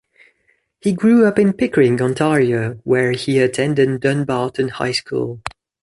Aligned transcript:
He 0.79 0.93
grew 0.93 1.27
up 1.27 1.37
in 1.37 1.53
Pickering, 1.53 2.01
Ontario, 2.01 2.79
where 2.83 3.11
he 3.11 3.37
attended 3.37 4.01
Dunbarton 4.01 4.69
High 4.69 4.93
School. 4.93 5.43